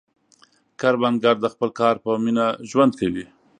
کروندګر 0.79 1.35
د 1.41 1.45
خپل 1.53 1.69
کار 1.79 1.95
په 2.03 2.11
مینه 2.23 2.45
ژوند 2.69 2.91
کوي 2.99 3.25